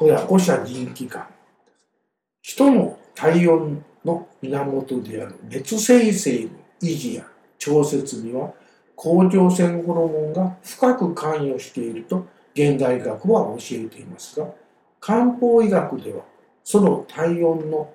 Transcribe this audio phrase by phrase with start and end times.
[0.00, 1.26] これは五者人気感。
[2.40, 7.26] 人の体温の源である熱生成の維持や
[7.58, 8.54] 調節には
[8.96, 14.46] 甲状腺ホルモンが深く関与していると現代学は教えていますが
[15.00, 16.24] 漢方医学では
[16.64, 17.92] その体温の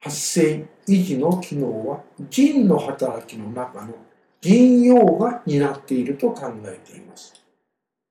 [0.00, 2.00] 発生維持の機能は
[2.30, 3.92] 腎の働きの中の
[4.40, 7.34] 腎陽が担っていると考えています。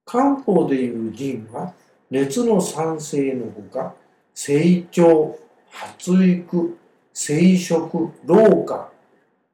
[0.05, 1.73] 漢方でいう腎は
[2.09, 3.93] 熱の酸性のほか
[4.33, 5.37] 成長、
[5.69, 6.77] 発育、
[7.13, 8.91] 生殖、老化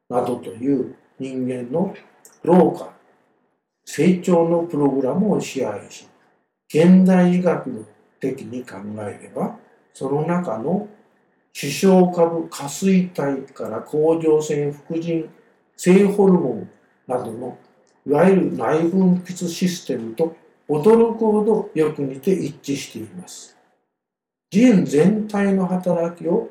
[0.10, 1.96] などという人間の
[2.44, 2.94] 老化、
[3.84, 6.08] 成長のプログラムを支配し、
[6.68, 7.86] 現代医学
[8.20, 9.58] 的に考えれば、
[9.94, 10.88] その中の
[11.54, 15.30] 視床株下垂体から甲状腺副腎
[15.78, 16.70] 性ホルモン
[17.08, 17.58] などの
[18.06, 20.36] いわゆる内分泌システムと
[20.68, 23.56] 驚くほどよく似て一致しています。
[24.50, 26.50] 腎全体の働きを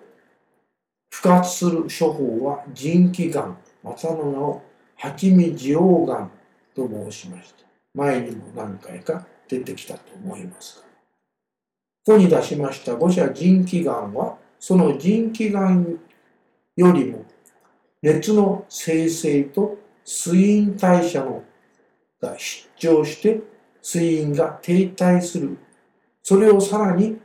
[1.11, 4.63] 復活する処方は腎気丸またの名を
[4.97, 6.27] 八味地黄丸
[6.75, 7.65] と申しました。
[7.95, 10.85] 前にも何回か出てきたと思いますが。
[12.07, 16.01] ここに出しました五者腎気丸はその腎気丸
[16.77, 17.25] よりも
[18.03, 21.43] 熱の生成と水陰代謝の
[22.21, 23.41] が失調して
[23.85, 25.59] 水陰が停滞する
[26.23, 27.19] それをさらに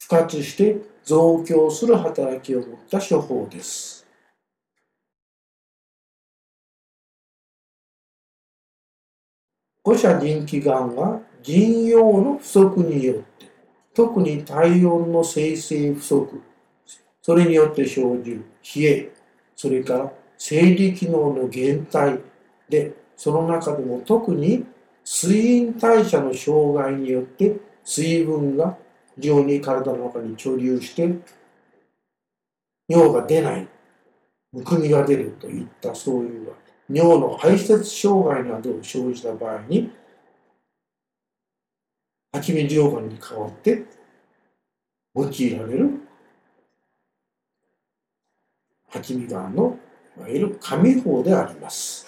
[0.00, 4.04] 復活して増強する働きを持った処方です。
[9.84, 13.48] 五者腎気丸は腎陽の不足によって
[13.94, 16.42] 特に体温の生成不足
[17.22, 18.44] それによって生じる
[18.76, 19.12] 冷え
[19.54, 22.20] それから生理機能の減退
[22.68, 24.66] でその中でも特に
[25.10, 28.76] 水陰代謝の障害によって水分が
[29.14, 31.16] 非常に体の中に貯留して
[32.86, 33.68] 尿が出ない
[34.52, 36.52] むくみが出るといったそういう
[36.90, 39.90] 尿の排泄障害などを生じた場合に
[42.30, 43.86] 蜂蜜溶岩に代わって
[45.14, 45.90] 用いられる
[48.90, 49.78] 蜂蜜岩の
[50.18, 52.07] いわゆる紙法であります。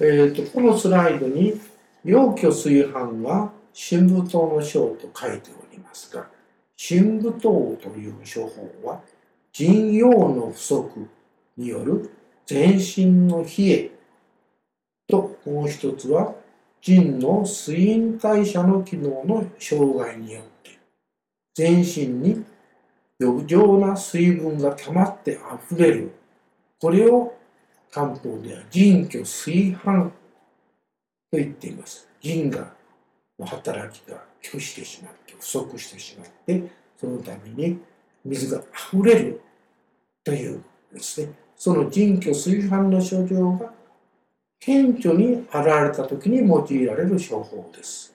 [0.00, 1.60] えーと、このスライドに
[2.04, 6.28] 「陽虚炊飯は真武糖の章」と書いておりますが
[6.76, 9.02] 真武糖という処方は
[9.52, 11.08] 腎陽の不足
[11.56, 12.10] による
[12.46, 13.90] 全身の冷え
[15.08, 16.34] ともう一つは
[16.80, 20.78] 腎の水陰代謝の機能の障害によって
[21.54, 22.44] 全身に
[23.20, 26.12] 余剰な水分が溜まって溢れる。
[26.80, 27.37] これを
[27.98, 30.12] 漢方では腎虚水飯と
[31.32, 32.08] 言っています。
[32.20, 32.72] 腎が
[33.36, 37.80] の働きが拒してしまって不足してしまってそのために
[38.24, 39.40] 水が溢れる
[40.22, 43.72] というですねその腎虚水飯の症状が
[44.60, 48.14] 顕著に現れた時に用いられる処方です。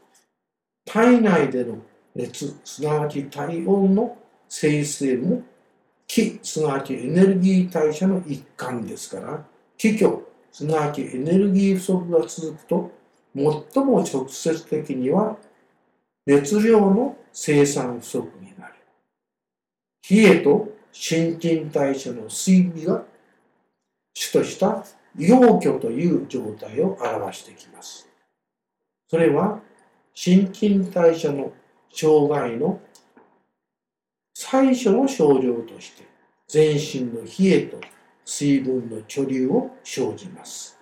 [0.86, 1.78] 体内での
[2.16, 4.18] 熱すなわち体温の
[4.48, 5.44] 生成も
[6.08, 9.53] 気すなわちエネルギー代謝の一環ですから
[9.84, 10.18] 気虚、
[10.50, 12.92] すなわちエネルギー不足が続くと、
[13.36, 15.36] 最も直接的には
[16.26, 18.76] 熱量の生産不足になる。
[20.10, 23.04] 冷えと新陳代謝の水微が
[24.14, 24.86] 主とした
[25.18, 28.08] 陽虚という状態を表してきます。
[29.10, 29.60] それは
[30.14, 31.52] 新陳代謝の
[31.92, 32.80] 障害の
[34.34, 36.08] 最初の症状として
[36.48, 37.82] 全身の冷えと
[38.26, 40.80] 水分の貯留を生じます。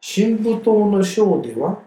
[0.00, 1.82] 深部島の章では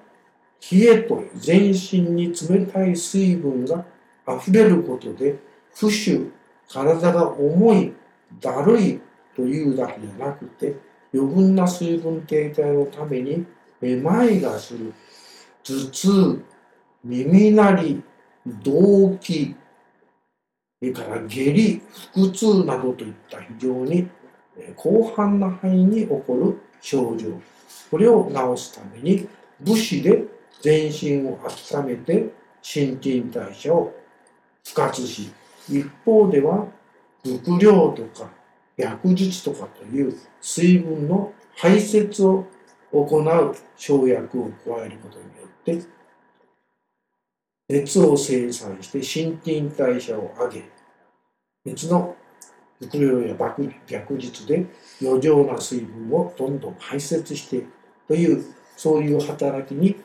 [0.71, 3.85] 冷えと全身に冷たい水分が
[4.27, 5.39] 溢れることで
[5.73, 6.29] 浮腫
[6.67, 7.93] 体が重い
[8.39, 9.01] だるい
[9.35, 10.75] というだけじゃなくて
[11.13, 13.45] 余分な水分停滞のために
[13.81, 14.93] めまいがする
[15.63, 16.43] 頭痛
[17.03, 18.03] 耳鳴り
[18.63, 19.55] 動悸、
[20.79, 21.81] それから下痢、
[22.13, 24.09] 腹痛などといった非常に
[24.81, 27.27] 広範な範囲に起こる症状。
[27.91, 29.27] これを治すために
[29.61, 30.23] 武士で
[30.61, 31.39] 全身を
[31.73, 32.29] 温めて
[32.61, 33.93] 新陳代謝を
[34.63, 35.31] 復活し、
[35.69, 36.67] 一方では
[37.23, 38.29] 伏量とか
[38.77, 42.47] 薬術とかという水分の排泄を
[42.91, 45.98] 行う生薬を加えることによって
[47.69, 50.63] 熱を生産して新陳代謝を上げ
[51.65, 52.15] 熱の
[52.81, 54.65] 服用や爆逆術で
[55.01, 57.67] 余剰な水分をどんどん排泄していく
[58.07, 58.43] という
[58.75, 59.95] そういう働きに、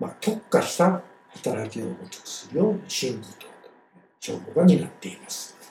[0.00, 3.46] まあ、特化した働きを持つ薬を心理と
[4.18, 5.61] 消防が担っています。